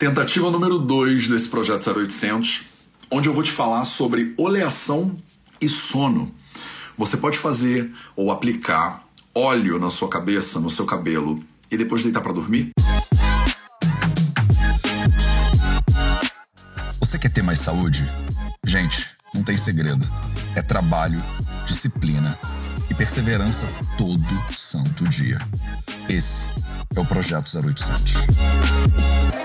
[0.00, 2.62] Tentativa número 2 desse projeto 0800,
[3.10, 5.14] onde eu vou te falar sobre oleação
[5.60, 6.34] e sono.
[6.96, 12.22] Você pode fazer ou aplicar óleo na sua cabeça, no seu cabelo e depois deitar
[12.22, 12.70] para dormir?
[16.98, 18.10] Você quer ter mais saúde?
[18.64, 20.10] Gente, não tem segredo.
[20.56, 21.22] É trabalho,
[21.66, 22.38] disciplina
[22.90, 25.36] e perseverança todo santo dia.
[26.08, 26.46] Esse
[26.96, 29.39] é o Projeto 0800.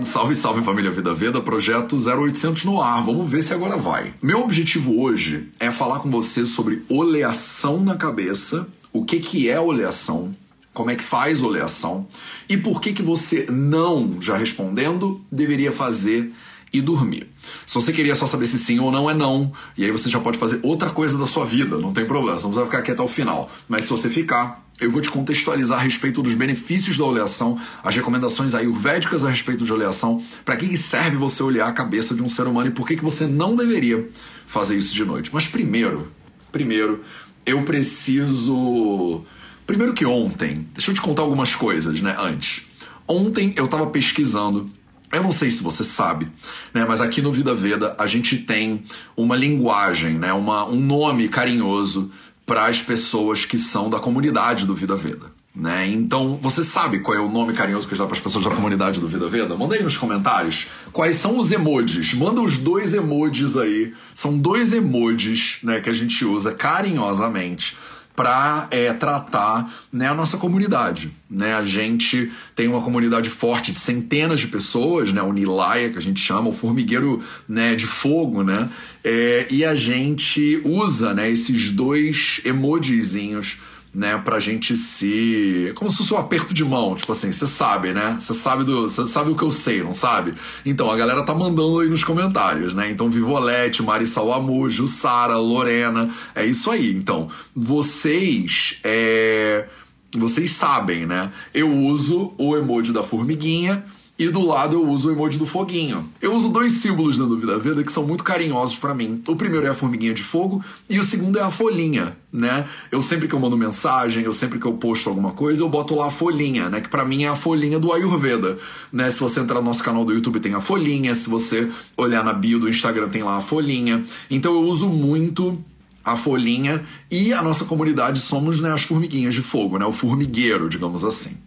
[0.00, 3.04] Salve, salve família Vida Veda, projeto 0800 no ar.
[3.04, 4.14] Vamos ver se agora vai.
[4.22, 9.60] Meu objetivo hoje é falar com você sobre oleação na cabeça, o que que é
[9.60, 10.34] oleação,
[10.72, 12.08] como é que faz oleação
[12.48, 16.32] e por que que você não, já respondendo, deveria fazer
[16.72, 17.28] e dormir.
[17.66, 20.18] Se você queria só saber se sim ou não é não, e aí você já
[20.18, 22.90] pode fazer outra coisa da sua vida, não tem problema, você não precisa ficar aqui
[22.92, 23.50] até o final.
[23.68, 27.94] Mas se você ficar, eu vou te contextualizar a respeito dos benefícios da oleação, as
[27.94, 32.28] recomendações ayurvédicas a respeito de oleação, para que serve você olhar a cabeça de um
[32.28, 34.08] ser humano e por que, que você não deveria
[34.46, 35.30] fazer isso de noite.
[35.32, 36.10] Mas primeiro,
[36.50, 37.02] primeiro,
[37.46, 39.22] eu preciso.
[39.64, 42.66] Primeiro que ontem, deixa eu te contar algumas coisas, né, antes.
[43.06, 44.70] Ontem eu tava pesquisando
[45.12, 46.26] eu não sei se você sabe,
[46.72, 48.82] né, mas aqui no Vida Veda a gente tem
[49.14, 52.10] uma linguagem, né, uma, um nome carinhoso
[52.44, 55.26] para as pessoas que são da comunidade do Vida Veda.
[55.54, 55.86] Né?
[55.88, 58.44] Então, você sabe qual é o nome carinhoso que a gente dá para as pessoas
[58.44, 59.54] da comunidade do Vida Veda?
[59.54, 62.14] Manda aí nos comentários quais são os emojis.
[62.14, 63.92] Manda os dois emojis aí.
[64.14, 67.76] São dois emojis né, que a gente usa carinhosamente
[68.14, 71.10] para é, tratar né, a nossa comunidade.
[71.30, 71.54] Né?
[71.54, 75.22] A gente tem uma comunidade forte de centenas de pessoas, né?
[75.22, 78.68] o Nilaya, que a gente chama, o formigueiro né, de fogo, né?
[79.02, 83.56] É, e a gente usa né, esses dois emojizinhos
[83.94, 85.72] né, pra gente se.
[85.74, 88.16] Como se fosse um aperto de mão, tipo assim, você sabe, né?
[88.18, 88.88] Você sabe do.
[88.88, 90.34] Você sabe o que eu sei, não sabe?
[90.64, 92.90] Então, a galera tá mandando aí nos comentários, né?
[92.90, 96.92] Então, Vivolete, Marissa Wamujo, Sara, Lorena, é isso aí.
[96.92, 98.78] Então, vocês.
[98.82, 99.66] É...
[100.14, 101.32] Vocês sabem, né?
[101.54, 103.82] Eu uso o emoji da formiguinha
[104.22, 106.08] e do lado eu uso o emoji do foguinho.
[106.20, 109.20] Eu uso dois símbolos na Dúvida Veda que são muito carinhosos para mim.
[109.26, 112.68] O primeiro é a formiguinha de fogo e o segundo é a folhinha, né?
[112.92, 115.96] Eu sempre que eu mando mensagem, eu sempre que eu posto alguma coisa, eu boto
[115.96, 116.80] lá a folhinha, né?
[116.80, 118.58] Que para mim é a folhinha do Ayurveda,
[118.92, 119.10] né?
[119.10, 122.32] Se você entrar no nosso canal do YouTube tem a folhinha, se você olhar na
[122.32, 124.04] bio do Instagram tem lá a folhinha.
[124.30, 125.58] Então eu uso muito
[126.04, 129.84] a folhinha e a nossa comunidade somos né, as formiguinhas de fogo, né?
[129.84, 131.41] O formigueiro, digamos assim.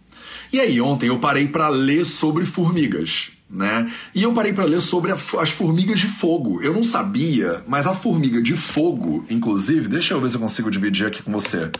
[0.52, 3.30] E aí, ontem eu parei para ler sobre formigas.
[3.48, 3.92] Né?
[4.14, 6.60] E eu parei para ler sobre a, as formigas de fogo.
[6.62, 10.70] Eu não sabia, mas a formiga de fogo, inclusive, deixa eu ver se eu consigo
[10.70, 11.70] dividir aqui com você.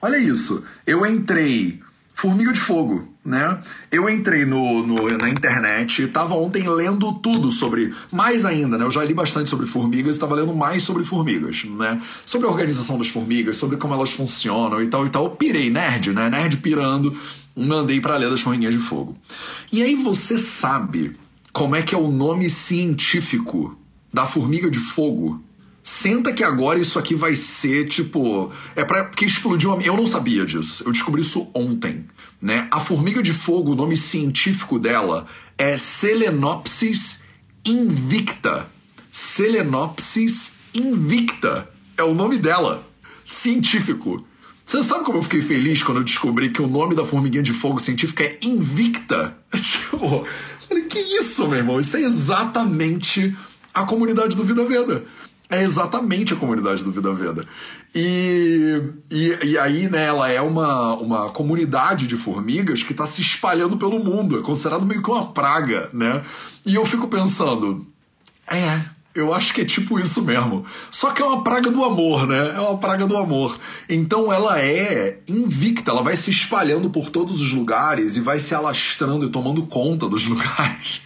[0.00, 0.64] Olha isso.
[0.86, 1.80] Eu entrei
[2.14, 3.58] Formiga de Fogo, né?
[3.90, 8.84] Eu entrei no, no, na internet, tava ontem lendo tudo sobre, mais ainda, né?
[8.84, 12.00] Eu já li bastante sobre formigas e tava lendo mais sobre formigas, né?
[12.24, 15.24] Sobre a organização das formigas, sobre como elas funcionam e tal e tal.
[15.24, 16.28] Eu pirei, nerd, né?
[16.28, 17.16] Nerd pirando
[17.56, 19.16] mandei para ler das formiguinhas de fogo.
[19.70, 21.16] E aí você sabe
[21.52, 23.76] como é que é o nome científico
[24.12, 25.42] da formiga de fogo?
[25.82, 28.52] Senta que agora isso aqui vai ser tipo.
[28.76, 30.84] É para que explodiu a Eu não sabia disso.
[30.86, 32.06] Eu descobri isso ontem.
[32.40, 32.68] Né?
[32.70, 35.26] A formiga de fogo, o nome científico dela
[35.58, 37.20] é Selenopsis
[37.64, 38.68] invicta.
[39.10, 42.88] Selenopsis invicta é o nome dela.
[43.26, 44.24] Científico.
[44.64, 47.52] Você sabe como eu fiquei feliz quando eu descobri que o nome da formiguinha de
[47.52, 49.36] fogo científica é Invicta?
[49.52, 50.26] Tipo,
[50.68, 51.80] falei, que isso, meu irmão?
[51.80, 53.36] Isso é exatamente
[53.74, 55.04] a comunidade do Vida Veda.
[55.50, 57.46] É exatamente a comunidade do Vida Veda.
[57.94, 63.20] E, e, e, aí, né, ela é uma, uma comunidade de formigas que está se
[63.20, 64.38] espalhando pelo mundo.
[64.38, 66.22] É considerado meio que uma praga, né?
[66.64, 67.86] E eu fico pensando,
[68.50, 68.80] é,
[69.14, 70.64] eu acho que é tipo isso mesmo.
[70.90, 72.54] Só que é uma praga do amor, né?
[72.54, 73.58] É uma praga do amor.
[73.88, 78.54] Então ela é invicta, ela vai se espalhando por todos os lugares e vai se
[78.54, 81.02] alastrando e tomando conta dos lugares.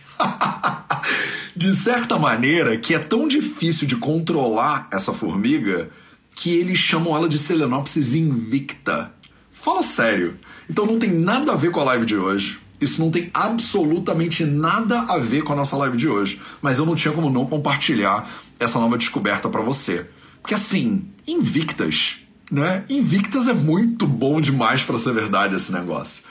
[1.54, 5.90] de certa maneira, que é tão difícil de controlar essa formiga
[6.34, 9.12] que eles chamam ela de Selenopsis invicta.
[9.50, 10.38] Fala sério.
[10.68, 12.60] Então não tem nada a ver com a live de hoje.
[12.80, 16.86] Isso não tem absolutamente nada a ver com a nossa live de hoje, mas eu
[16.86, 18.28] não tinha como não compartilhar
[18.58, 20.06] essa nova descoberta para você.
[20.42, 22.18] Porque assim, invictas,
[22.50, 22.84] né?
[22.88, 26.24] Invictas é muito bom demais para ser verdade esse negócio.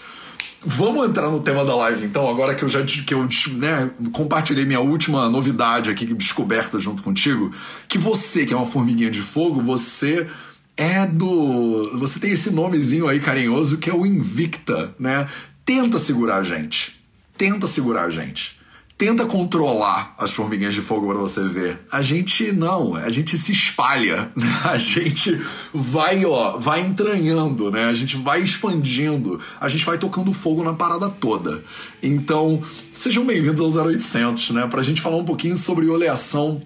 [0.67, 4.65] Vamos entrar no tema da live então, agora que eu já que eu, né, compartilhei
[4.65, 7.51] minha última novidade aqui, descoberta junto contigo,
[7.87, 10.27] que você, que é uma formiguinha de fogo, você
[10.75, 11.97] é do.
[11.99, 15.27] Você tem esse nomezinho aí carinhoso que é o Invicta, né?
[15.65, 16.95] Tenta segurar a gente.
[17.35, 18.55] tenta segurar a gente.
[18.97, 21.81] Tenta controlar as formiguinhas de fogo para você ver.
[21.91, 24.61] A gente não, a gente se espalha, né?
[24.63, 25.37] a gente
[25.73, 27.85] vai, ó, vai entranhando, né?
[27.85, 31.61] A gente vai expandindo, a gente vai tocando fogo na parada toda.
[32.01, 32.61] Então,
[32.93, 34.67] sejam bem-vindos ao 0800, né?
[34.67, 36.61] Pra gente falar um pouquinho sobre oleação,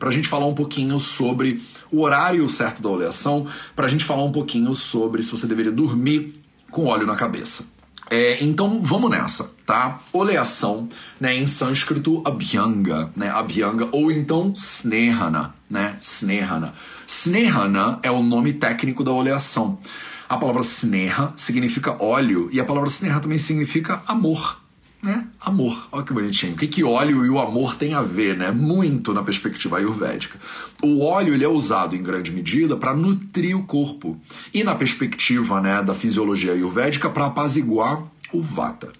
[0.00, 1.62] pra gente falar um pouquinho sobre
[1.92, 3.46] o horário certo da oleação,
[3.76, 6.42] pra gente falar um pouquinho sobre se você deveria dormir
[6.72, 7.77] com óleo na cabeça.
[8.10, 9.98] É, então vamos nessa, tá?
[10.12, 10.88] Oleação,
[11.20, 16.74] né, em sânscrito abhyanga, né, abhyanga ou então snehana, né, snehana.
[17.06, 19.78] Snehana é o nome técnico da oleação.
[20.28, 24.58] A palavra sneha significa óleo e a palavra sneha também significa amor?
[25.48, 25.88] Amor.
[25.90, 26.52] Olha que bonitinho.
[26.52, 28.50] O que, que óleo e o amor têm a ver, né?
[28.50, 30.38] Muito na perspectiva ayurvédica.
[30.82, 34.20] O óleo ele é usado em grande medida para nutrir o corpo
[34.52, 38.92] e na perspectiva, né, da fisiologia ayurvédica para apaziguar o vata.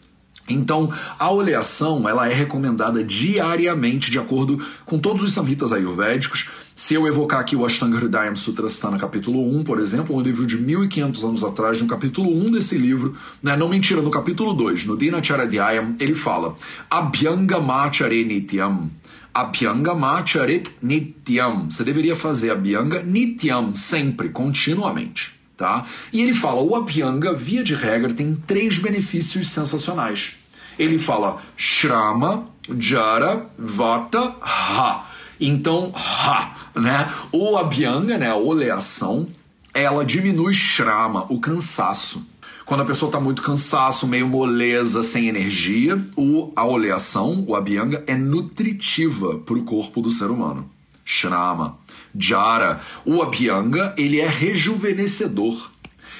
[0.48, 6.48] Então, a oleação ela é recomendada diariamente de acordo com todos os samhitas ayurvédicos.
[6.78, 10.56] Se eu evocar aqui o Ashtanga Hridayam Sutrasthana capítulo 1, por exemplo, um livro de
[10.56, 14.96] 1500 anos atrás, no capítulo 1 desse livro, né, não mentira, no capítulo 2, no
[14.96, 16.56] Dinacharya ele fala
[16.88, 18.92] Abhyanga Machare Nityam.
[19.34, 21.68] Abhyanga Macharet Nityam.
[21.68, 25.32] Você deveria fazer Abhyanga Nityam, sempre, continuamente.
[25.56, 25.84] Tá?
[26.12, 30.36] E ele fala: o Abhyanga, via de regra, tem três benefícios sensacionais.
[30.78, 32.46] Ele fala Shrama,
[32.78, 35.07] Jara, Vata, Ha.
[35.40, 37.12] Então, Ha, né?
[37.32, 39.28] O Abhyanga, né, a oleação,
[39.72, 42.26] ela diminui Shrama, o cansaço.
[42.64, 48.04] Quando a pessoa está muito cansaço, meio moleza, sem energia, o, a oleação, o Abhyanga,
[48.06, 50.68] é nutritiva para o corpo do ser humano.
[51.04, 51.78] Shrama.
[52.14, 52.82] Jara.
[53.04, 55.70] O Abhyanga, ele é rejuvenescedor.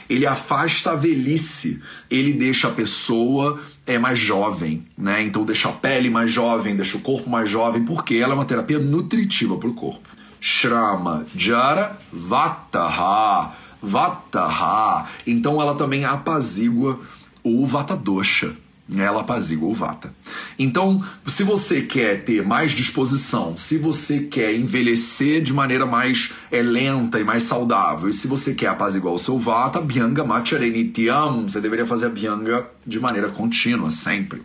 [0.09, 5.23] Ele afasta a velhice, ele deixa a pessoa é mais jovem, né?
[5.23, 8.45] Então deixa a pele mais jovem, deixa o corpo mais jovem, porque ela é uma
[8.45, 10.07] terapia nutritiva para o corpo.
[10.39, 13.53] Shrama, Jara, Vataha,
[13.83, 15.07] Vataha.
[15.27, 17.01] Então ela também apazigua
[17.43, 18.55] o Vata Dosha
[18.97, 20.13] ela apazigua o vata.
[20.59, 26.63] Então, se você quer ter mais disposição, se você quer envelhecer de maneira mais é,
[26.63, 31.61] lenta e mais saudável, e se você quer apaziguar o seu vata, Bhyanga Macharenitiam, você
[31.61, 34.43] deveria fazer a Bhyanga de maneira contínua, sempre.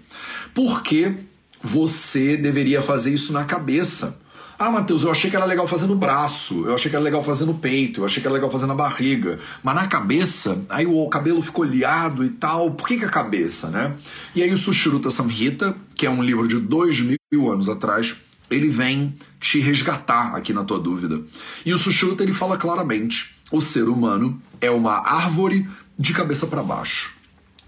[0.54, 1.14] Por que
[1.62, 4.22] você deveria fazer isso na cabeça?
[4.58, 7.24] Ah, Matheus, eu achei que era legal fazer no braço, eu achei que era legal
[7.24, 9.40] fazer no peito, eu achei que era legal fazer na barriga.
[9.64, 12.72] Mas na cabeça, aí o cabelo ficou liado e tal.
[12.72, 13.96] Por que, que a cabeça, né?
[14.36, 18.16] E aí o Sushruta Samhita, que é um livro de dois mil anos atrás,
[18.50, 21.22] ele vem te resgatar aqui na tua dúvida.
[21.66, 25.68] E o Sushruta ele fala claramente: o ser humano é uma árvore
[25.98, 27.14] de cabeça para baixo.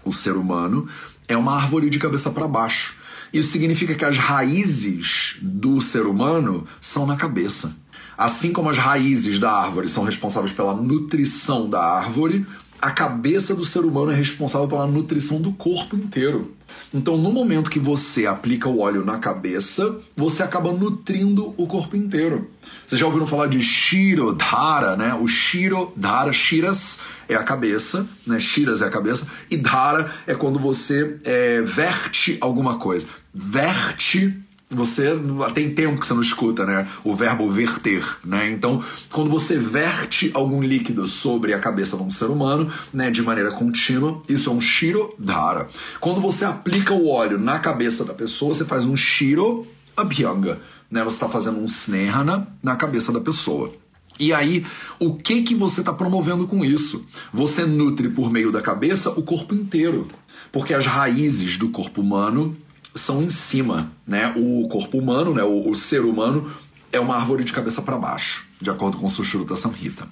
[0.04, 0.88] O ser humano
[1.28, 2.96] é uma árvore de cabeça para baixo.
[3.32, 7.76] Isso significa que as raízes do ser humano são na cabeça.
[8.16, 12.46] Assim como as raízes da árvore são responsáveis pela nutrição da árvore,
[12.86, 16.54] a cabeça do ser humano é responsável pela nutrição do corpo inteiro.
[16.94, 21.96] Então, no momento que você aplica o óleo na cabeça, você acaba nutrindo o corpo
[21.96, 22.48] inteiro.
[22.86, 25.12] Vocês já ouviram falar de Shirodhara, né?
[25.20, 28.38] O Shirodhara, Shiras é a cabeça, né?
[28.38, 33.08] Shiras é a cabeça, e Dhara é quando você é, verte alguma coisa.
[33.34, 34.32] Verte
[34.68, 35.12] você
[35.54, 36.88] tem tempo que você não escuta, né?
[37.04, 38.50] O verbo verter, né?
[38.50, 43.22] Então, quando você verte algum líquido sobre a cabeça de um ser humano, né, de
[43.22, 45.68] maneira contínua, isso é um shiro dhara.
[46.00, 51.04] Quando você aplica o óleo na cabeça da pessoa, você faz um shiro abhyanga, né?
[51.04, 53.72] Você está fazendo um snehana na cabeça da pessoa.
[54.18, 54.66] E aí,
[54.98, 57.06] o que que você está promovendo com isso?
[57.32, 60.08] Você nutre por meio da cabeça o corpo inteiro,
[60.50, 62.56] porque as raízes do corpo humano
[62.96, 64.32] são em cima, né?
[64.36, 65.42] O corpo humano, né?
[65.42, 66.50] O, o ser humano
[66.92, 70.08] é uma árvore de cabeça para baixo, de acordo com o Sushruta Samhita.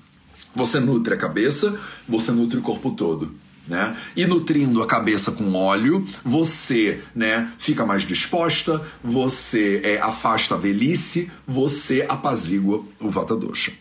[0.54, 3.34] Você nutre a cabeça, você nutre o corpo todo.
[3.66, 3.96] Né?
[4.14, 10.58] E nutrindo a cabeça com óleo, você né, fica mais disposta, você é, afasta a
[10.58, 13.72] velhice, você apazigua o Vata Dosha.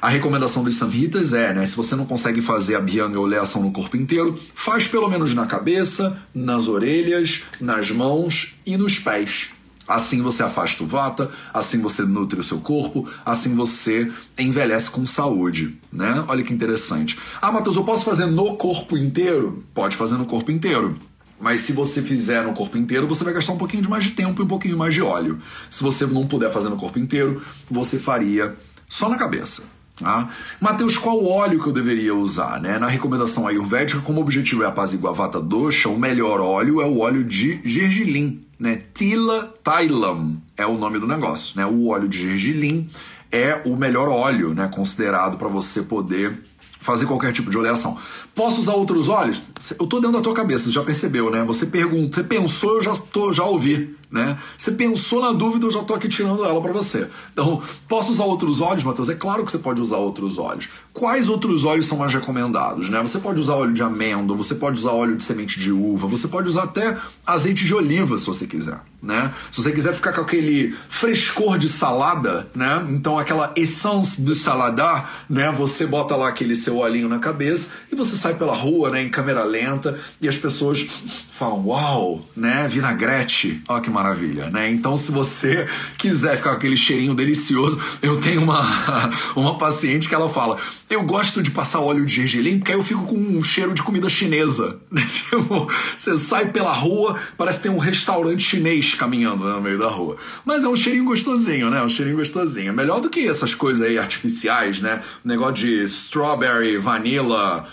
[0.00, 3.72] A recomendação dos Samhitas é, né, se você não consegue fazer a Bhyanga oleação no
[3.72, 9.50] corpo inteiro, faz pelo menos na cabeça, nas orelhas, nas mãos e nos pés.
[9.88, 15.06] Assim você afasta o vata, assim você nutre o seu corpo, assim você envelhece com
[15.06, 16.24] saúde, né?
[16.26, 17.16] Olha que interessante.
[17.40, 19.64] Ah, Matheus, eu posso fazer no corpo inteiro?
[19.72, 20.96] Pode fazer no corpo inteiro.
[21.40, 24.10] Mas se você fizer no corpo inteiro, você vai gastar um pouquinho de mais de
[24.10, 25.40] tempo e um pouquinho mais de óleo.
[25.70, 28.56] Se você não puder fazer no corpo inteiro, você faria
[28.88, 29.64] só na cabeça.
[30.04, 30.28] Ah,
[30.60, 32.60] Mateus, qual óleo que eu deveria usar?
[32.60, 32.78] Né?
[32.78, 36.98] Na recomendação ayurvédica, como objetivo é apaziguar a vata dosha, o melhor óleo é o
[36.98, 38.82] óleo de gergelim, né?
[38.92, 41.64] Tila Thailam é o nome do negócio, né?
[41.64, 42.90] O óleo de gergelim
[43.32, 44.68] é o melhor óleo, né?
[44.68, 46.42] Considerado para você poder
[46.78, 47.96] fazer qualquer tipo de oleação.
[48.34, 49.42] Posso usar outros óleos?
[49.78, 51.42] Eu tô dentro da tua cabeça, já percebeu, né?
[51.44, 54.38] Você pergunta, você pensou, eu já tô, já ouvi né?
[54.56, 57.08] Você pensou na dúvida, eu já tô aqui tirando ela para você.
[57.32, 59.08] Então, posso usar outros óleos, Matheus?
[59.08, 60.68] É claro que você pode usar outros óleos.
[60.92, 63.00] Quais outros óleos são mais recomendados, né?
[63.02, 66.26] Você pode usar óleo de amêndoa, você pode usar óleo de semente de uva, você
[66.26, 66.96] pode usar até
[67.26, 69.32] azeite de oliva, se você quiser, né?
[69.50, 72.84] Se você quiser ficar com aquele frescor de salada, né?
[72.90, 75.52] Então, aquela essence do saladar, né?
[75.52, 79.02] Você bota lá aquele seu olhinho na cabeça e você sai pela rua, né?
[79.02, 80.86] Em câmera lenta e as pessoas
[81.32, 82.66] falam, uau, né?
[82.68, 84.70] Vinagrete, olha que maravilha, né?
[84.70, 90.14] Então, se você quiser ficar com aquele cheirinho delicioso, eu tenho uma, uma paciente que
[90.14, 90.58] ela fala:
[90.88, 93.82] eu gosto de passar óleo de gergelim porque aí eu fico com um cheiro de
[93.82, 94.78] comida chinesa.
[94.96, 95.06] Né?
[95.10, 99.78] Tipo, você sai pela rua, parece que tem um restaurante chinês caminhando né, no meio
[99.78, 100.16] da rua.
[100.42, 101.82] Mas é um cheirinho gostosinho, né?
[101.82, 102.72] Um cheirinho gostosinho.
[102.72, 105.02] Melhor do que essas coisas aí artificiais, né?
[105.22, 107.68] Negócio de strawberry, vanilla,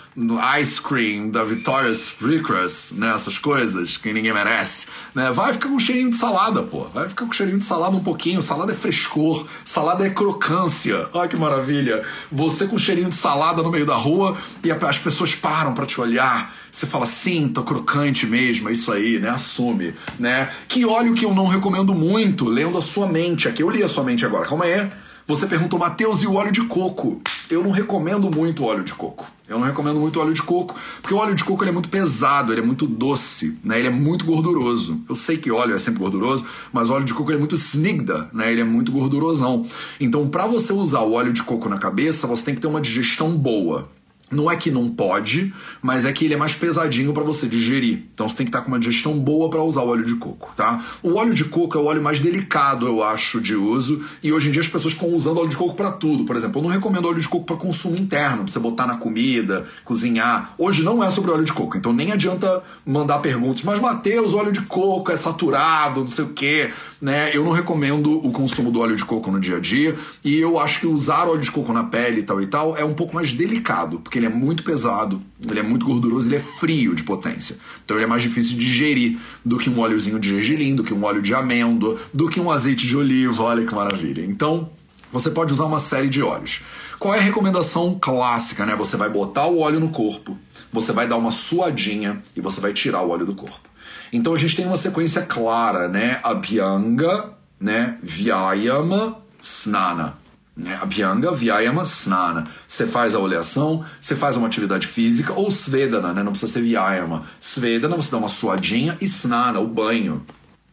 [0.59, 3.13] ice cream da Victoria's Secret, né?
[3.13, 5.31] Essas coisas que ninguém merece, né?
[5.31, 6.85] Vai ficar com cheirinho de salada, pô.
[6.93, 8.41] Vai ficar com cheirinho de salada um pouquinho.
[8.41, 11.07] Salada é frescor, salada é crocância.
[11.13, 12.03] Olha que maravilha.
[12.31, 16.53] Você com cheirinho salada no meio da rua e as pessoas param para te olhar.
[16.71, 19.29] Você fala, sim, tô crocante mesmo, é isso aí, né?
[19.29, 20.49] Assume, né?
[20.67, 23.47] Que óleo que eu não recomendo muito, lendo a sua mente.
[23.47, 24.89] Aqui eu li a sua mente agora, calma aí.
[25.25, 27.21] Você perguntou, Matheus, e o óleo de coco?
[27.49, 29.25] Eu não recomendo muito óleo de coco.
[29.47, 31.87] Eu não recomendo muito óleo de coco, porque o óleo de coco ele é muito
[31.87, 33.79] pesado, ele é muito doce, né?
[33.79, 35.01] Ele é muito gorduroso.
[35.07, 38.51] Eu sei que óleo é sempre gorduroso, mas óleo de coco é muito snigda, né?
[38.51, 39.65] Ele é muito gordurosão.
[39.97, 42.81] Então, para você usar o óleo de coco na cabeça, você tem que ter uma
[42.81, 43.89] digestão boa.
[44.33, 48.03] Não é que não pode, mas é que ele é mais pesadinho para você digerir.
[48.13, 50.15] Então você tem que estar tá com uma digestão boa para usar o óleo de
[50.15, 50.83] coco, tá?
[51.01, 54.03] O óleo de coco é o óleo mais delicado, eu acho, de uso.
[54.21, 56.25] E hoje em dia as pessoas ficam usando óleo de coco para tudo.
[56.25, 58.97] Por exemplo, eu não recomendo óleo de coco para consumo interno, pra você botar na
[58.97, 60.53] comida, cozinhar.
[60.57, 63.63] Hoje não é sobre óleo de coco, então nem adianta mandar perguntas.
[63.63, 66.71] Mas Mateus, óleo de coco é saturado, não sei o quê
[67.03, 67.35] né?
[67.35, 70.57] Eu não recomendo o consumo do óleo de coco no dia a dia e eu
[70.57, 73.13] acho que usar óleo de coco na pele e tal e tal é um pouco
[73.13, 77.03] mais delicado, porque ele é muito pesado, ele é muito gorduroso, ele é frio de
[77.03, 77.57] potência.
[77.83, 80.93] Então ele é mais difícil de digerir do que um óleozinho de gergelim, do que
[80.93, 84.23] um óleo de amêndoa, do que um azeite de oliva, olha que maravilha.
[84.23, 84.69] Então,
[85.11, 86.61] você pode usar uma série de óleos.
[86.97, 88.75] Qual é a recomendação clássica, né?
[88.77, 90.37] Você vai botar o óleo no corpo,
[90.71, 93.69] você vai dar uma suadinha e você vai tirar o óleo do corpo.
[94.11, 96.19] Então a gente tem uma sequência clara, né?
[96.23, 97.97] Abhyanga, né?
[98.01, 100.22] Vyayama, Snana.
[100.55, 100.77] Né?
[100.81, 102.47] Abhyanga, Vyayama, Snana.
[102.67, 106.21] Você faz a oleação, você faz uma atividade física, ou Svedana, né?
[106.21, 107.23] Não precisa ser Vyayama.
[107.39, 110.23] Svedana, você dá uma suadinha, e Snana, o banho.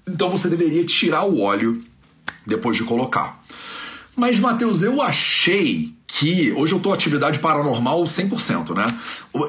[0.06, 1.80] Então você deveria tirar o óleo
[2.46, 3.39] depois de colocar.
[4.20, 6.52] Mas, Matheus, eu achei que.
[6.52, 8.86] Hoje eu tô atividade paranormal 100%, né?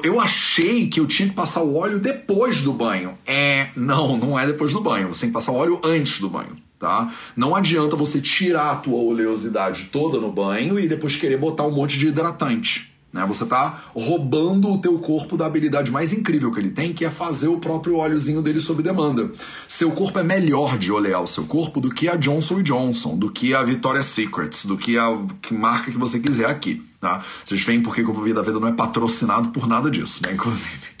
[0.02, 3.18] Eu achei que eu tinha que passar o óleo depois do banho.
[3.26, 3.68] É.
[3.76, 5.08] Não, não é depois do banho.
[5.08, 6.56] Você tem que passar o óleo antes do banho.
[6.78, 7.12] Tá?
[7.36, 11.70] Não adianta você tirar a tua oleosidade toda no banho e depois querer botar um
[11.70, 12.91] monte de hidratante.
[13.12, 13.24] Né?
[13.26, 17.10] Você está roubando o teu corpo da habilidade mais incrível que ele tem, que é
[17.10, 19.30] fazer o próprio óleozinho dele sob demanda.
[19.68, 23.30] Seu corpo é melhor de olear o seu corpo do que a Johnson Johnson, do
[23.30, 25.08] que a Victoria's Secrets, do que a
[25.42, 26.82] que marca que você quiser aqui.
[27.02, 27.24] Tá?
[27.44, 30.32] Vocês veem porque o Vida Vida não é patrocinado por nada disso, né?
[30.34, 30.91] Inclusive.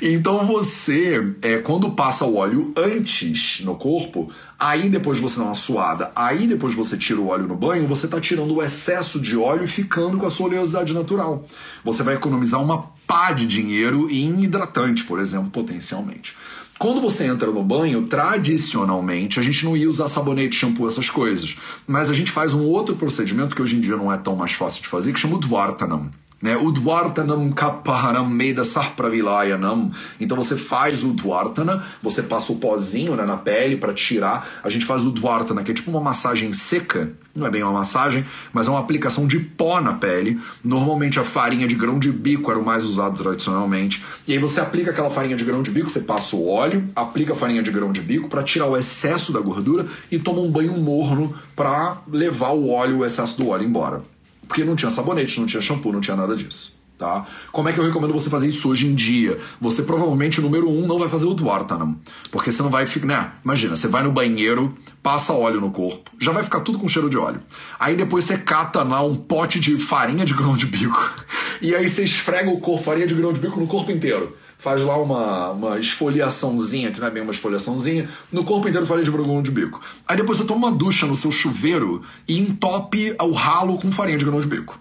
[0.00, 5.54] Então você, é, quando passa o óleo antes no corpo, aí depois você dá uma
[5.54, 9.36] suada, aí depois você tira o óleo no banho, você está tirando o excesso de
[9.36, 11.46] óleo e ficando com a sua oleosidade natural.
[11.84, 16.36] Você vai economizar uma pá de dinheiro em hidratante, por exemplo, potencialmente.
[16.78, 21.56] Quando você entra no banho, tradicionalmente, a gente não ia usar sabonete, shampoo, essas coisas.
[21.86, 24.52] Mas a gente faz um outro procedimento que hoje em dia não é tão mais
[24.52, 26.10] fácil de fazer, que chama o Dwartanam.
[26.40, 26.54] Né?
[26.56, 29.90] O Dwartanam Kapaharam Meda Sarpravilayanam.
[30.20, 34.46] Então você faz o Dwartana, você passa o pozinho né, na pele para tirar.
[34.62, 37.10] A gente faz o Dwartana, que é tipo uma massagem seca.
[37.34, 40.40] Não é bem uma massagem, mas é uma aplicação de pó na pele.
[40.64, 44.02] Normalmente a farinha de grão de bico era o mais usado tradicionalmente.
[44.26, 47.32] E aí você aplica aquela farinha de grão de bico, você passa o óleo, aplica
[47.32, 50.50] a farinha de grão de bico para tirar o excesso da gordura e toma um
[50.50, 54.15] banho morno para levar o óleo, o excesso do óleo embora.
[54.46, 56.76] Porque não tinha sabonete, não tinha shampoo, não tinha nada disso.
[56.98, 57.26] Tá?
[57.52, 59.38] Como é que eu recomendo você fazer isso hoje em dia?
[59.60, 61.98] Você provavelmente, número um, não vai fazer o Dwartanam.
[62.30, 63.06] Porque você não vai ficar.
[63.06, 63.32] Né?
[63.44, 67.10] Imagina, você vai no banheiro, passa óleo no corpo, já vai ficar tudo com cheiro
[67.10, 67.42] de óleo.
[67.78, 71.14] Aí depois você cata lá um pote de farinha de grão de bico.
[71.62, 74.36] E aí você esfrega o corpo, farinha de grão de bico no corpo inteiro.
[74.66, 79.04] Faz lá uma, uma esfoliaçãozinha, que não é bem uma esfoliaçãozinha, no corpo inteiro farinha
[79.04, 79.80] de grão de bico.
[80.08, 84.18] Aí depois você toma uma ducha no seu chuveiro e entope o ralo com farinha
[84.18, 84.76] de grão de bico.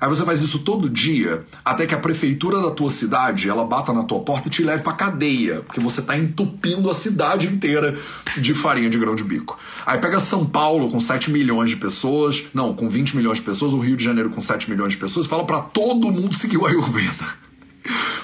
[0.00, 3.92] Aí você faz isso todo dia, até que a prefeitura da tua cidade, ela bata
[3.92, 7.96] na tua porta e te leve pra cadeia, porque você tá entupindo a cidade inteira
[8.36, 9.56] de farinha de grão de bico.
[9.86, 13.72] Aí pega São Paulo com 7 milhões de pessoas, não, com 20 milhões de pessoas,
[13.72, 16.66] o Rio de Janeiro com 7 milhões de pessoas, fala para todo mundo seguir o
[16.66, 17.49] Ayurveda.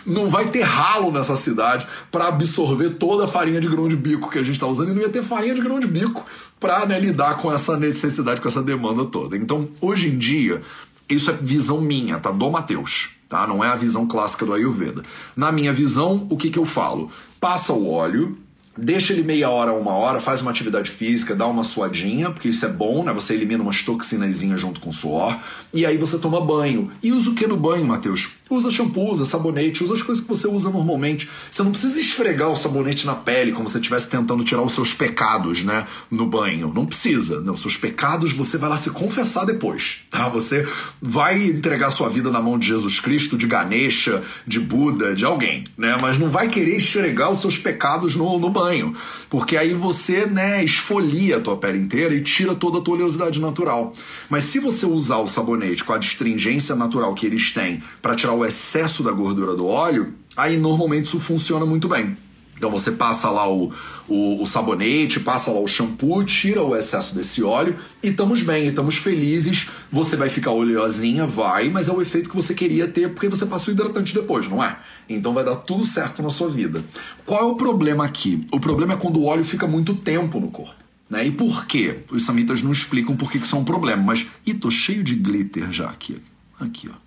[0.06, 4.30] Não vai ter ralo nessa cidade para absorver toda a farinha de grão de bico
[4.30, 6.24] que a gente está usando e não ia ter farinha de grão de bico
[6.60, 9.36] para né, lidar com essa necessidade, com essa demanda toda.
[9.36, 10.62] Então, hoje em dia,
[11.08, 12.30] isso é visão minha, tá?
[12.30, 13.46] Do Mateus, tá?
[13.46, 15.02] Não é a visão clássica do Ayurveda.
[15.36, 17.10] Na minha visão, o que, que eu falo?
[17.40, 18.36] Passa o óleo,
[18.76, 22.64] deixa ele meia hora, uma hora, faz uma atividade física, dá uma suadinha, porque isso
[22.64, 23.12] é bom, né?
[23.12, 25.36] Você elimina umas toxinazinhas junto com o suor.
[25.72, 26.90] E aí você toma banho.
[27.02, 28.30] E usa o que no banho, Matheus?
[28.48, 31.28] Usa shampoo, usa sabonete, usa as coisas que você usa normalmente.
[31.50, 34.72] Você não precisa esfregar o sabonete na pele como se você estivesse tentando tirar os
[34.72, 35.84] seus pecados, né?
[36.08, 36.72] No banho.
[36.72, 37.40] Não precisa.
[37.40, 40.28] Não, seus pecados você vai lá se confessar depois, tá?
[40.28, 40.66] Você
[41.02, 45.64] vai entregar sua vida na mão de Jesus Cristo, de Ganesha, de Buda, de alguém,
[45.76, 45.96] né?
[46.00, 48.94] Mas não vai querer esfregar os seus pecados no, no banho.
[49.28, 53.40] Porque aí você, né, esfolia a tua pele inteira e tira toda a tua oleosidade
[53.40, 53.92] natural.
[54.30, 58.35] Mas se você usar o sabonete com a astringência natural que eles têm para tirar
[58.36, 62.16] o excesso da gordura do óleo, aí normalmente isso funciona muito bem.
[62.56, 63.70] Então você passa lá o,
[64.08, 68.68] o, o, sabonete, passa lá o shampoo, tira o excesso desse óleo e estamos bem,
[68.68, 69.68] estamos felizes.
[69.92, 73.44] Você vai ficar oleosinha, vai, mas é o efeito que você queria ter porque você
[73.44, 74.78] passa o hidratante depois, não é?
[75.06, 76.82] Então vai dar tudo certo na sua vida.
[77.26, 78.46] Qual é o problema aqui?
[78.50, 80.86] O problema é quando o óleo fica muito tempo no corpo.
[81.10, 81.26] Né?
[81.26, 81.98] E por quê?
[82.10, 84.26] Os samitas não explicam por que isso é um problema, mas.
[84.44, 86.20] Ih, tô cheio de glitter já aqui.
[86.58, 87.05] Aqui, ó.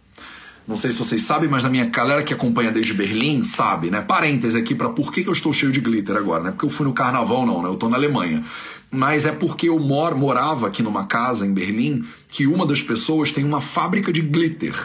[0.69, 4.01] Não sei se vocês sabem, mas a minha galera que acompanha desde Berlim sabe, né?
[4.01, 6.51] Parêntese aqui para por que, que eu estou cheio de glitter agora, né?
[6.51, 7.69] Porque eu fui no carnaval, não, né?
[7.69, 8.45] Eu tô na Alemanha.
[8.91, 13.31] Mas é porque eu mor morava aqui numa casa em Berlim que uma das pessoas
[13.31, 14.75] tem uma fábrica de glitter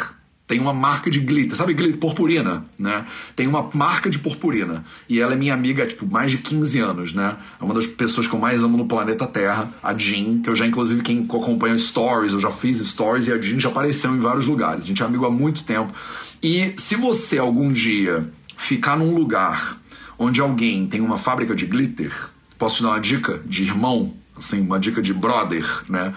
[0.47, 1.99] tem uma marca de glitter, sabe glitter?
[1.99, 3.07] Purpurina, né?
[3.35, 4.85] Tem uma marca de purpurina.
[5.09, 7.37] E ela é minha amiga tipo, mais de 15 anos, né?
[7.59, 10.55] É uma das pessoas que eu mais amo no planeta Terra, a Jean, que eu
[10.55, 14.21] já, inclusive, quem acompanha stories, eu já fiz stories e a Jean já apareceu em
[14.21, 14.85] vários lugares.
[14.85, 15.95] A gente é amigo há muito tempo.
[16.43, 19.81] E se você algum dia ficar num lugar
[20.19, 22.13] onde alguém tem uma fábrica de glitter,
[22.59, 26.15] posso te dar uma dica de irmão, assim, uma dica de brother, né?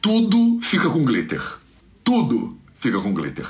[0.00, 1.42] Tudo fica com glitter.
[2.02, 3.46] Tudo fica com glitter.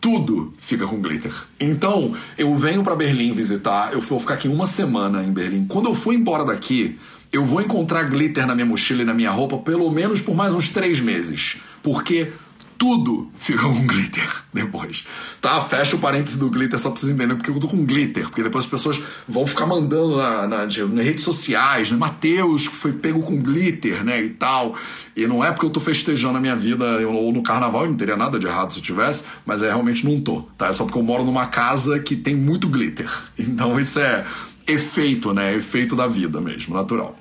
[0.00, 1.32] Tudo fica com glitter.
[1.60, 5.66] Então, eu venho para Berlim visitar, eu vou ficar aqui uma semana em Berlim.
[5.66, 6.98] Quando eu for embora daqui,
[7.30, 10.54] eu vou encontrar glitter na minha mochila e na minha roupa pelo menos por mais
[10.54, 11.58] uns três meses.
[11.82, 12.32] Porque
[12.80, 15.06] tudo fica com glitter depois.
[15.38, 15.60] Tá?
[15.60, 18.24] Fecha o parênteses do glitter só pra vocês entenderem porque eu tô com glitter.
[18.24, 21.98] Porque depois as pessoas vão ficar mandando na, na, nas redes sociais, né?
[21.98, 24.22] Mateus foi pego com glitter, né?
[24.22, 24.74] E tal.
[25.14, 28.16] E não é porque eu tô festejando a minha vida ou no carnaval, não teria
[28.16, 30.68] nada de errado se eu tivesse, mas é realmente não tô, tá?
[30.68, 33.10] É só porque eu moro numa casa que tem muito glitter.
[33.38, 34.24] Então isso é
[34.66, 35.54] efeito, né?
[35.54, 37.14] Efeito da vida mesmo, natural.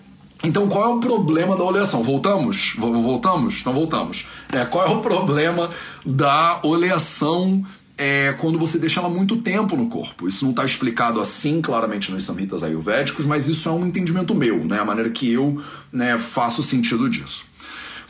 [0.43, 2.02] Então, qual é o problema da oleação?
[2.02, 2.73] Voltamos?
[2.78, 3.60] Voltamos?
[3.60, 4.25] Então, voltamos.
[4.54, 5.69] É, qual é o problema
[6.06, 7.65] da oleação
[7.97, 10.30] é, quando você deixa ela muito tempo no corpo?
[10.30, 14.63] Isso não está explicado assim claramente nos samhitas ayurvédicos, mas isso é um entendimento meu,
[14.63, 14.80] né?
[14.80, 17.49] A maneira que eu né, faço sentido disso.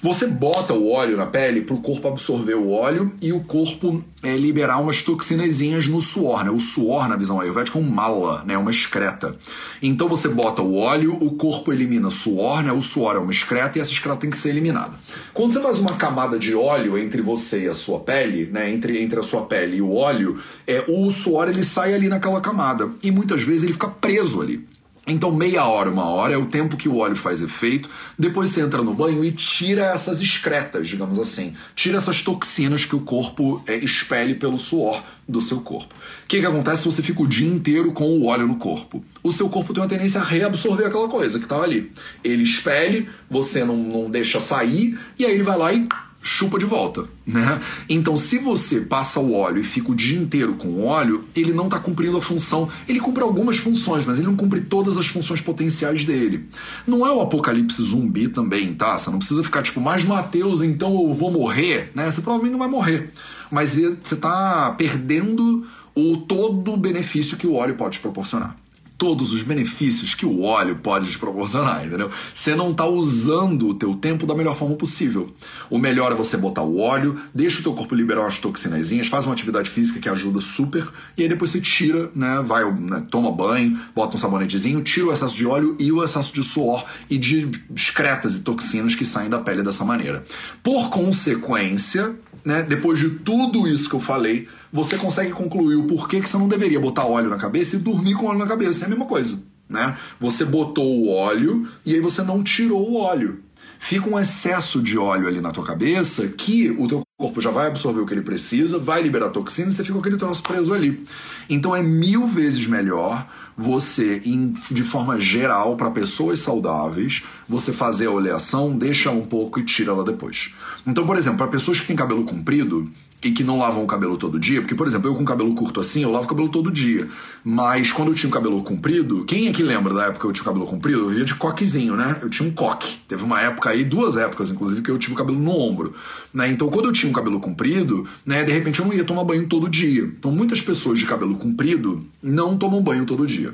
[0.02, 4.02] Você bota o óleo na pele para o corpo absorver o óleo e o corpo
[4.24, 6.46] é, liberar umas toxinazinhas no suor.
[6.46, 6.52] Né?
[6.52, 8.58] O suor, na visão ayurvédica, é um mala, né?
[8.58, 9.36] uma excreta.
[9.82, 12.72] Então você bota o óleo, o corpo elimina suor, né?
[12.72, 14.94] o suor é uma excreta e essa excreta tem que ser eliminada.
[15.34, 18.72] Quando você faz uma camada de óleo entre você e a sua pele, né?
[18.72, 22.40] entre, entre a sua pele e o óleo, é, o suor ele sai ali naquela
[22.40, 24.66] camada e muitas vezes ele fica preso ali.
[25.10, 27.90] Então, meia hora, uma hora é o tempo que o óleo faz efeito.
[28.18, 31.54] Depois você entra no banho e tira essas excretas, digamos assim.
[31.76, 35.94] Tira essas toxinas que o corpo é, expele pelo suor do seu corpo.
[36.24, 39.04] O que, que acontece se você fica o dia inteiro com o óleo no corpo?
[39.24, 41.92] O seu corpo tem uma tendência a reabsorver aquela coisa que estava ali.
[42.24, 45.88] Ele expele, você não, não deixa sair, e aí ele vai lá e
[46.22, 47.62] chupa de volta, né?
[47.88, 51.54] Então, se você passa o óleo e fica o dia inteiro com o óleo, ele
[51.54, 52.70] não está cumprindo a função.
[52.88, 56.46] Ele cumpre algumas funções, mas ele não cumpre todas as funções potenciais dele.
[56.86, 58.98] Não é o apocalipse zumbi também, tá?
[58.98, 62.12] Você não precisa ficar tipo, mais Mateus, então eu vou morrer, né?
[62.12, 63.12] Você provavelmente não vai morrer,
[63.50, 68.59] mas você está perdendo o todo o benefício que o óleo pode te proporcionar
[69.00, 72.12] todos os benefícios que o óleo pode te proporcionar, entendeu?
[72.34, 75.34] Você não está usando o teu tempo da melhor forma possível.
[75.70, 79.26] O melhor é você botar o óleo, deixa o teu corpo liberar umas toxinazinhas, faz
[79.26, 80.86] uma atividade física que ajuda super,
[81.18, 85.14] e aí depois você tira, né, vai, né, toma banho, bota um sabonetezinho, tira o
[85.14, 89.30] excesso de óleo e o excesso de suor e de excretas e toxinas que saem
[89.30, 90.26] da pele dessa maneira.
[90.62, 92.16] Por consequência,
[92.50, 96.36] né, depois de tudo isso que eu falei, você consegue concluir o porquê que você
[96.36, 98.84] não deveria botar óleo na cabeça e dormir com óleo na cabeça.
[98.84, 99.40] É a mesma coisa.
[99.70, 99.96] Né?
[100.20, 103.44] Você botou o óleo e aí você não tirou o óleo.
[103.82, 107.68] Fica um excesso de óleo ali na tua cabeça que o teu corpo já vai
[107.68, 110.74] absorver o que ele precisa, vai liberar toxina e você fica com aquele troço preso
[110.74, 111.06] ali.
[111.50, 113.26] Então é mil vezes melhor
[113.58, 114.22] você,
[114.70, 119.92] de forma geral, para pessoas saudáveis, você fazer a oleação, deixa um pouco e tira
[119.92, 120.54] ela depois.
[120.86, 124.18] Então, por exemplo, para pessoas que têm cabelo comprido, e que não lavam o cabelo
[124.18, 126.72] todo dia, porque, por exemplo, eu com cabelo curto assim, eu lavo o cabelo todo
[126.72, 127.08] dia.
[127.44, 130.32] Mas quando eu tinha o cabelo comprido, quem é que lembra da época que eu
[130.32, 131.02] tinha o cabelo comprido?
[131.02, 132.18] Eu via de coquezinho, né?
[132.22, 133.00] Eu tinha um coque.
[133.08, 135.94] Teve uma época aí, duas épocas, inclusive, que eu tive o cabelo no ombro.
[136.34, 136.50] Né?
[136.50, 139.48] Então, quando eu tinha um cabelo comprido, né, de repente eu não ia tomar banho
[139.48, 140.04] todo dia.
[140.04, 143.54] Então, muitas pessoas de cabelo comprido não tomam banho todo dia.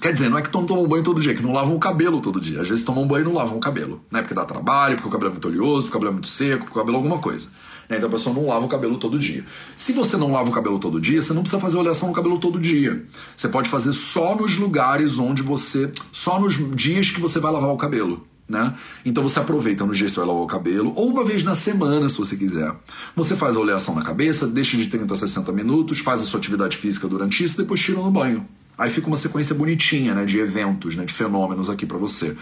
[0.00, 2.20] Quer dizer, não é que tomam banho todo dia, é que não lavam o cabelo
[2.20, 2.60] todo dia.
[2.60, 4.20] Às vezes tomam banho e não lavam o cabelo, né?
[4.20, 6.64] Porque dá trabalho, porque o cabelo é muito oleoso, porque o cabelo é muito seco,
[6.64, 7.48] porque o cabelo é alguma coisa.
[7.90, 7.96] Né?
[7.96, 9.44] Então a pessoa não lava o cabelo todo dia.
[9.76, 12.38] Se você não lava o cabelo todo dia, você não precisa fazer oleação no cabelo
[12.38, 13.04] todo dia.
[13.36, 15.90] Você pode fazer só nos lugares onde você.
[16.12, 18.24] só nos dias que você vai lavar o cabelo.
[18.48, 18.74] Né?
[19.04, 21.54] Então você aproveita no dia que você vai lavar o cabelo, ou uma vez na
[21.54, 22.74] semana, se você quiser.
[23.14, 26.40] Você faz a oleação na cabeça, deixa de 30 a 60 minutos, faz a sua
[26.40, 28.44] atividade física durante isso, depois tira no banho.
[28.80, 32.34] Aí fica uma sequência bonitinha, né, de eventos, né, de fenômenos aqui para você.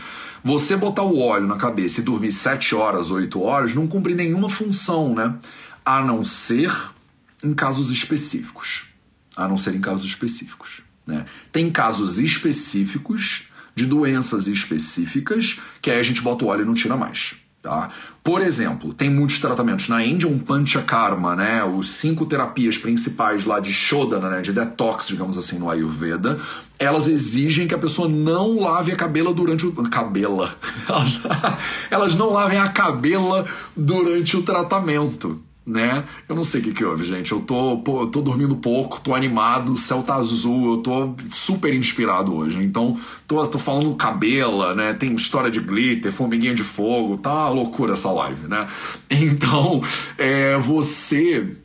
[0.45, 4.49] Você botar o óleo na cabeça e dormir 7 horas, 8 horas não cumpre nenhuma
[4.49, 5.35] função, né?
[5.85, 6.73] A não ser
[7.43, 8.85] em casos específicos.
[9.37, 11.27] A não ser em casos específicos, né?
[11.51, 16.75] Tem casos específicos de doenças específicas que aí a gente bota o óleo e não
[16.75, 17.35] tira mais.
[17.61, 17.91] Tá?
[18.29, 21.65] Por exemplo, tem muitos tratamentos na Índia, um Panchakarma, né?
[21.65, 24.43] Os cinco terapias principais lá de Shodana, né?
[24.43, 26.39] De detox, digamos assim, no Ayurveda.
[26.79, 29.73] Elas exigem que a pessoa não lave a cabela durante o.
[29.89, 30.55] Cabela.
[31.91, 36.05] Elas, não lavem a cabela durante o tratamento né?
[36.29, 37.31] Eu não sei o que, que houve, gente.
[37.31, 41.15] Eu tô, pô, eu tô dormindo pouco, tô animado, o céu tá azul, eu tô
[41.31, 42.63] super inspirado hoje.
[42.63, 44.95] Então, tô, tô falando cabela, né?
[44.95, 48.67] Tem história de glitter, formiguinha de fogo, tá uma loucura essa live, né?
[49.29, 49.83] Então,
[50.17, 51.57] é, você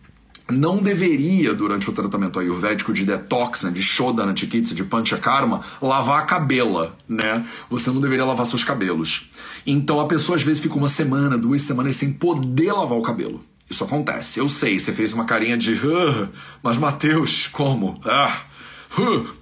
[0.49, 6.25] não deveria, durante o tratamento ayurvédico de detox, né, de Shodana, de Panchakarma, lavar a
[6.25, 7.45] cabela, né?
[7.69, 9.29] Você não deveria lavar seus cabelos.
[9.65, 13.41] Então a pessoa às vezes fica uma semana, duas semanas sem poder lavar o cabelo.
[13.73, 14.39] Isso acontece.
[14.39, 15.75] Eu sei, você fez uma carinha de.
[16.61, 17.99] Mas Mateus, como?
[18.05, 18.43] Ah,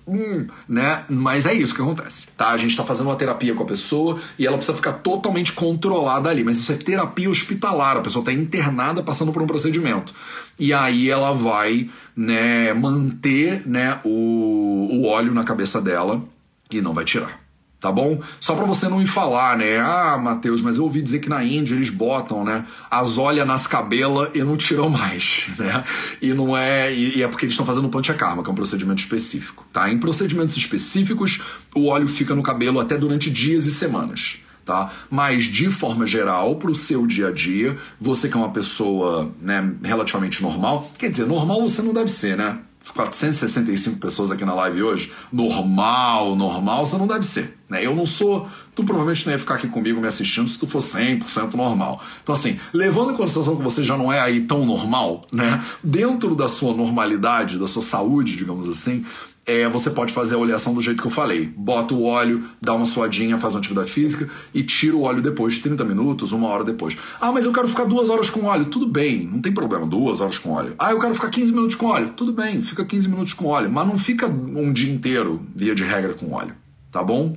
[0.07, 1.03] hum, né?
[1.09, 2.51] Mas é isso que acontece, tá?
[2.51, 6.29] A gente tá fazendo uma terapia com a pessoa e ela precisa ficar totalmente controlada
[6.29, 6.45] ali.
[6.45, 10.15] Mas isso é terapia hospitalar, a pessoa tá internada passando por um procedimento.
[10.57, 16.23] E aí ela vai, né, manter, né, o, o óleo na cabeça dela
[16.71, 17.41] e não vai tirar
[17.81, 18.21] tá bom?
[18.39, 19.79] Só para você não me falar, né?
[19.79, 23.65] Ah, Matheus, mas eu ouvi dizer que na Índia eles botam, né, as olhas nas
[23.65, 25.83] cabelas e não tiram mais, né?
[26.21, 29.65] E não é, e, é porque eles estão fazendo panchakarma, que é um procedimento específico,
[29.73, 29.91] tá?
[29.91, 31.41] Em procedimentos específicos,
[31.75, 34.37] o óleo fica no cabelo até durante dias e semanas.
[34.63, 34.91] Tá?
[35.09, 39.31] Mas de forma geral, para o seu dia a dia, você que é uma pessoa
[39.41, 42.59] né, relativamente normal, quer dizer, normal você não deve ser, né?
[42.93, 47.57] 465 pessoas aqui na live hoje, normal, normal, você não deve ser.
[47.69, 47.85] Né?
[47.85, 48.49] Eu não sou.
[48.75, 52.01] Tu provavelmente não ia ficar aqui comigo me assistindo se tu for 100% normal.
[52.21, 55.63] Então, assim, levando em consideração que você já não é aí tão normal, né?
[55.83, 59.05] Dentro da sua normalidade, da sua saúde, digamos assim,
[59.45, 61.51] é, você pode fazer a oleação do jeito que eu falei.
[61.55, 65.57] Bota o óleo, dá uma suadinha, faz uma atividade física e tira o óleo depois,
[65.59, 66.95] 30 minutos, uma hora depois.
[67.19, 68.65] Ah, mas eu quero ficar duas horas com óleo.
[68.65, 70.75] Tudo bem, não tem problema, duas horas com óleo.
[70.77, 72.09] Ah, eu quero ficar 15 minutos com óleo.
[72.15, 73.71] Tudo bem, fica 15 minutos com óleo.
[73.71, 76.55] Mas não fica um dia inteiro, via de regra, com óleo.
[76.91, 77.35] Tá bom?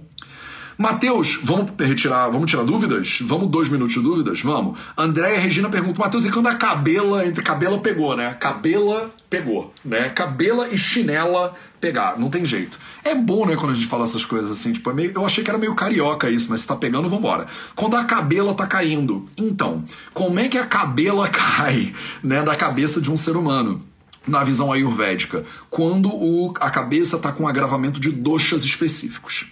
[0.76, 3.20] Matheus, vamos retirar, vamos tirar dúvidas?
[3.22, 4.40] Vamos dois minutos de dúvidas?
[4.40, 4.76] Vamos.
[4.98, 8.34] Andréia Regina pergunta, Matheus, e quando a cabela, entre cabela pegou, né?
[8.34, 10.08] Cabela pegou, né?
[10.08, 12.78] Cabela e chinela pegar, não tem jeito.
[13.04, 15.44] É bom, né, quando a gente fala essas coisas assim, tipo, é meio, eu achei
[15.44, 17.46] que era meio carioca isso, mas se tá pegando, vambora.
[17.76, 19.28] Quando a cabela tá caindo.
[19.36, 23.82] Então, como é que a cabela cai, né, da cabeça de um ser humano?
[24.26, 29.44] Na visão ayurvédica, quando o, a cabeça tá com agravamento de doshas específicos.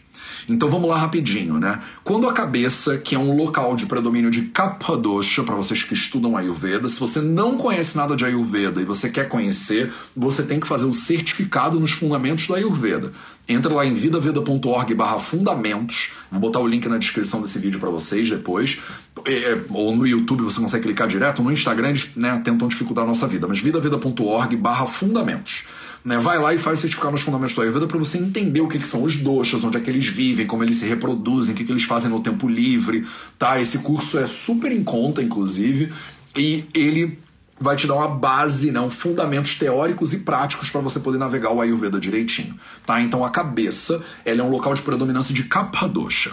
[0.48, 1.80] Então vamos lá rapidinho, né?
[2.02, 5.94] Quando a cabeça, que é um local de predomínio de Kapha Dosha, para vocês que
[5.94, 10.58] estudam Ayurveda, se você não conhece nada de Ayurveda e você quer conhecer, você tem
[10.58, 13.12] que fazer o certificado nos fundamentos da Ayurveda.
[13.48, 16.12] Entra lá em vidaveda.org barra fundamentos.
[16.30, 18.78] Vou botar o link na descrição desse vídeo para vocês depois.
[19.24, 21.42] É, é, ou no YouTube você consegue clicar direto.
[21.42, 23.48] No Instagram eles né, tentam dificultar a nossa vida.
[23.48, 25.64] Mas vidaveda.org barra fundamentos.
[26.04, 26.18] Né?
[26.18, 28.88] Vai lá e faz certificar nos fundamentos do Ayurveda para você entender o que, que,
[28.88, 31.72] são os doshas, onde é que eles vivem, como eles se reproduzem, o que, que
[31.72, 33.06] eles fazem no tempo livre.
[33.38, 33.60] tá?
[33.60, 35.92] Esse curso é super em conta, inclusive,
[36.36, 37.18] e ele
[37.62, 41.52] vai te dar uma base, né, um fundamentos teóricos e práticos para você poder navegar
[41.52, 43.00] o Ayurveda direitinho, tá?
[43.00, 46.32] Então a cabeça, ela é um local de predominância de Kapha dosha.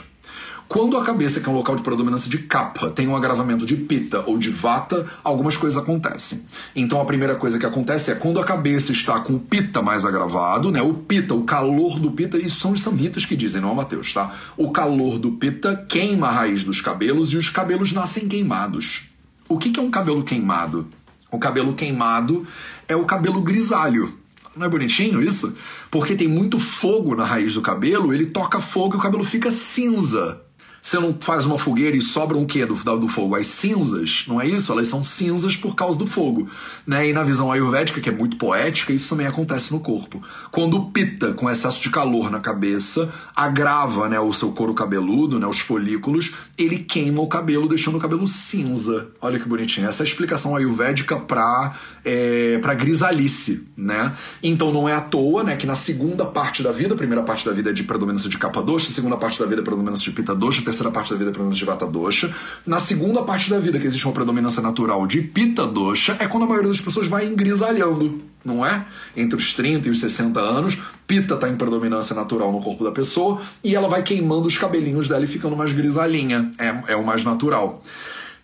[0.70, 3.76] Quando a cabeça, que é um local de predominância de capa, tem um agravamento de
[3.76, 6.46] pita ou de vata, algumas coisas acontecem.
[6.76, 10.06] Então a primeira coisa que acontece é quando a cabeça está com o pita mais
[10.06, 10.80] agravado, né?
[10.80, 14.14] O pita, o calor do pita, isso são os samhitas que dizem, não é Mateus,
[14.14, 14.32] tá?
[14.56, 19.10] O calor do pita queima a raiz dos cabelos e os cabelos nascem queimados.
[19.48, 20.88] O que é um cabelo queimado?
[21.32, 22.46] O cabelo queimado
[22.88, 24.18] é o cabelo grisalho.
[24.56, 25.56] Não é bonitinho isso?
[25.92, 29.52] Porque tem muito fogo na raiz do cabelo, ele toca fogo e o cabelo fica
[29.52, 30.42] cinza.
[30.90, 33.36] Você não faz uma fogueira e sobra um quê do, do fogo?
[33.36, 34.72] As cinzas, não é isso?
[34.72, 36.50] Elas são cinzas por causa do fogo.
[36.88, 37.10] Né?
[37.10, 40.20] E na visão ayurvédica, que é muito poética, isso também acontece no corpo.
[40.50, 45.38] Quando o pita, com excesso de calor na cabeça, agrava né, o seu couro cabeludo,
[45.38, 49.10] né, os folículos, ele queima o cabelo, deixando o cabelo cinza.
[49.22, 49.88] Olha que bonitinho.
[49.88, 53.68] Essa é a explicação ayurvédica para é, grisalice.
[53.78, 54.12] Né?
[54.42, 57.46] Então não é à toa né, que na segunda parte da vida, a primeira parte
[57.46, 60.06] da vida é de predominância de capa doxa, a segunda parte da vida é predominância
[60.06, 62.34] de pita doxa, terceira parte da vida é predominância de vata dosha.
[62.66, 66.44] Na segunda parte da vida, que existe uma predominância natural de pita dosha, é quando
[66.44, 68.86] a maioria das pessoas vai engrisalhando, não é?
[69.16, 72.92] Entre os 30 e os 60 anos, pita está em predominância natural no corpo da
[72.92, 76.52] pessoa e ela vai queimando os cabelinhos dela e ficando mais grisalhinha.
[76.58, 77.82] É, é o mais natural.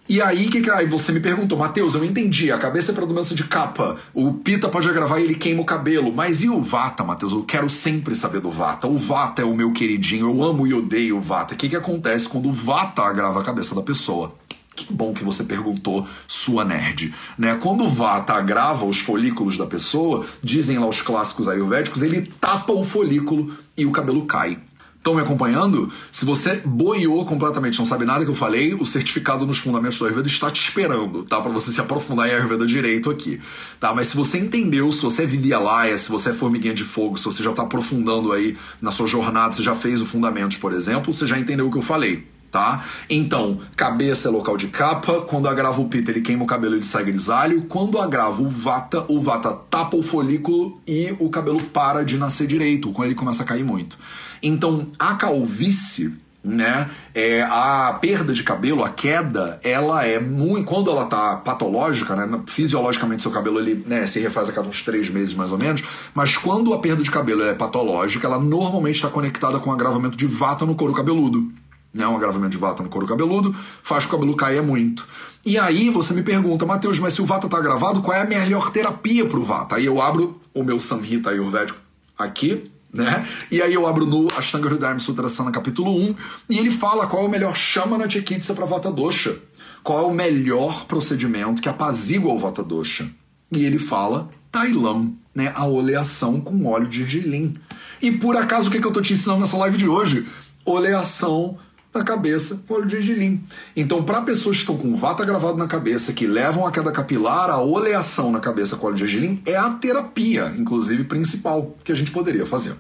[0.08, 3.44] E aí, que, aí você me perguntou, Matheus, eu entendi, a cabeça é predominância de
[3.44, 7.32] capa, o Pita pode agravar e ele queima o cabelo, mas e o Vata, Matheus?
[7.32, 8.88] Eu quero sempre saber do Vata.
[8.88, 11.56] O Vata é o meu queridinho, eu amo e odeio o Vata.
[11.56, 14.36] O que, que acontece quando o Vata agrava a cabeça da pessoa?
[14.76, 17.12] Que bom que você perguntou, sua nerd.
[17.36, 17.56] Né?
[17.56, 22.74] Quando o Vata agrava os folículos da pessoa, dizem lá os clássicos ayurvédicos, ele tapa
[22.74, 24.60] o folículo e o cabelo cai.
[25.06, 25.94] Estão me acompanhando?
[26.12, 30.06] Se você boiou completamente, não sabe nada que eu falei, o certificado nos fundamentos do
[30.06, 31.40] Ayurveda está te esperando, tá?
[31.40, 33.40] Para você se aprofundar em Ayurveda direito aqui,
[33.80, 33.94] tá?
[33.94, 37.26] Mas se você entendeu, se você é Vidyalaya, se você é formiguinha de fogo, se
[37.26, 41.14] você já está aprofundando aí na sua jornada, você já fez o fundamentos, por exemplo,
[41.14, 42.84] você já entendeu o que eu falei, tá?
[43.08, 46.84] Então, cabeça é local de capa, quando agrava o pita ele queima o cabelo, ele
[46.84, 52.04] sai grisalho, quando agrava o vata, o vata tapa o folículo e o cabelo para
[52.04, 54.00] de nascer direito, quando ele começa a cair muito.
[54.48, 60.66] Então, a calvície, né, é, a perda de cabelo, a queda, ela é muito.
[60.66, 64.84] Quando ela tá patológica, né, fisiologicamente seu cabelo ele, né, se refaz a cada uns
[64.84, 65.82] três meses mais ou menos,
[66.14, 70.16] mas quando a perda de cabelo é patológica, ela normalmente está conectada com um agravamento
[70.16, 71.52] de vata no couro cabeludo.
[71.92, 75.08] Né, um agravamento de vata no couro cabeludo faz que o cabelo caia muito.
[75.44, 78.26] E aí você me pergunta, Matheus, mas se o vata está agravado, qual é a
[78.26, 79.78] melhor terapia para o vata?
[79.78, 81.80] Aí eu abro o meu Samhita Ayurvédico
[82.18, 83.28] aqui, né?
[83.52, 86.16] E aí eu abro no Ashtanga Hridayam Sutrasana capítulo 1
[86.50, 89.36] e ele fala qual é o melhor Shamana Chikitsa para Vata Dosha.
[89.84, 93.08] Qual é o melhor procedimento que apazigua o Vata Dosha.
[93.52, 95.52] E ele fala Tailam, né?
[95.56, 97.56] A oleação com óleo de gergelim.
[98.02, 100.26] E por acaso o que, é que eu tô te ensinando nessa live de hoje?
[100.66, 101.60] Oleação
[101.98, 103.44] na cabeça com óleo de gergelim.
[103.76, 107.50] Então, para pessoas que estão com vata gravado na cabeça, que levam a queda capilar,
[107.50, 111.96] a oleação na cabeça com óleo de gergelim é a terapia, inclusive principal, que a
[111.96, 112.76] gente poderia fazer.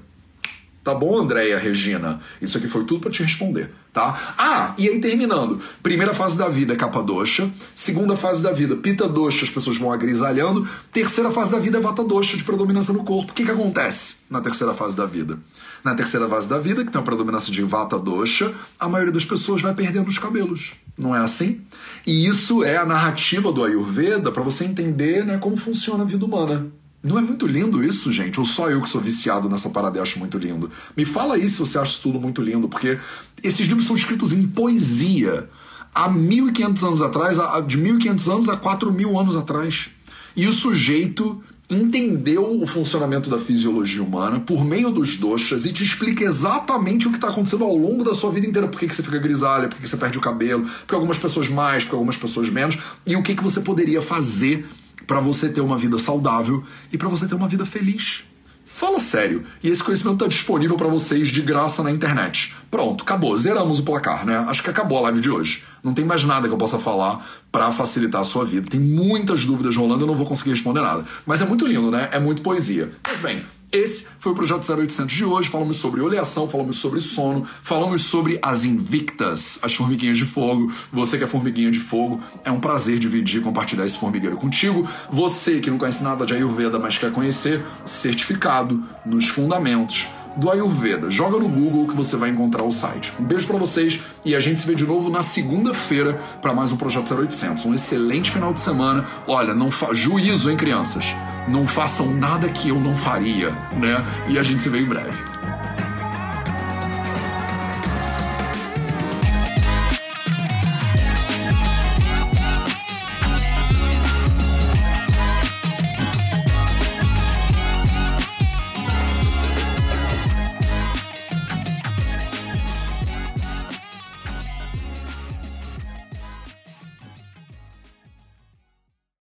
[0.85, 2.21] Tá bom, Andréia Regina?
[2.39, 4.35] Isso aqui foi tudo para te responder, tá?
[4.37, 5.59] Ah, e aí terminando.
[5.81, 7.49] Primeira fase da vida é capa doxa.
[7.73, 10.69] Segunda fase da vida, pita doxa, as pessoas vão agrisalhando.
[10.93, 13.31] Terceira fase da vida é vata doxa, de predominância no corpo.
[13.31, 15.39] O que, que acontece na terceira fase da vida?
[15.83, 19.25] Na terceira fase da vida, que tem a predominância de vata doxa, a maioria das
[19.25, 20.73] pessoas vai perdendo os cabelos.
[20.95, 21.61] Não é assim?
[22.05, 26.23] E isso é a narrativa do Ayurveda para você entender né, como funciona a vida
[26.23, 26.67] humana.
[27.05, 28.39] Não é muito lindo isso, gente?
[28.39, 30.71] Ou só eu que sou viciado nessa parada e acho muito lindo?
[30.97, 32.97] Me fala aí se você acha tudo muito lindo, porque
[33.43, 35.47] esses livros são escritos em poesia
[35.93, 37.37] há 1500 anos atrás,
[37.67, 39.89] de 1500 anos a 4000 anos atrás.
[40.35, 45.83] E o sujeito entendeu o funcionamento da fisiologia humana por meio dos doshas e te
[45.83, 48.67] explica exatamente o que está acontecendo ao longo da sua vida inteira.
[48.67, 51.19] Por que, que você fica grisalha, por que, que você perde o cabelo, por algumas
[51.19, 54.67] pessoas mais, por algumas pessoas menos, e o que, que você poderia fazer
[55.05, 58.23] para você ter uma vida saudável e para você ter uma vida feliz.
[58.65, 59.45] Fala sério.
[59.63, 62.53] E esse conhecimento está disponível para vocês de graça na internet.
[62.69, 63.37] Pronto, acabou.
[63.37, 64.43] Zeramos o placar, né?
[64.49, 65.63] Acho que acabou a live de hoje.
[65.81, 68.69] Não tem mais nada que eu possa falar para facilitar a sua vida.
[68.69, 71.05] Tem muitas dúvidas rolando, eu não vou conseguir responder nada.
[71.25, 72.09] Mas é muito lindo, né?
[72.11, 72.91] É muito poesia.
[73.05, 75.49] Mas bem, esse foi o Projeto 0800 de hoje.
[75.49, 80.71] Falamos sobre oleação, falamos sobre sono, falamos sobre as invictas, as formiguinhas de fogo.
[80.91, 84.87] Você que é formiguinha de fogo, é um prazer dividir e compartilhar esse formigueiro contigo.
[85.11, 90.07] Você que não conhece nada de Ayurveda, mas quer conhecer, certificado nos fundamentos
[90.37, 91.09] do Ayurveda.
[91.09, 93.13] Joga no Google que você vai encontrar o site.
[93.19, 96.71] Um beijo para vocês e a gente se vê de novo na segunda-feira para mais
[96.71, 97.65] um Projeto 0800.
[97.65, 99.05] Um excelente final de semana.
[99.27, 99.93] Olha, não fa...
[99.93, 101.05] juízo, hein, crianças?
[101.47, 104.03] Não façam nada que eu não faria, né?
[104.27, 105.34] E a gente se vê em breve.